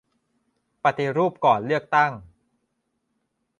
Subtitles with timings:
[0.83, 2.11] ปฏิรูปก่อนเลือกตั้ง